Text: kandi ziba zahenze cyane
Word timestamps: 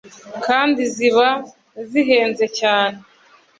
kandi 0.45 0.81
ziba 0.95 1.27
zahenze 1.89 2.45
cyane 2.59 2.97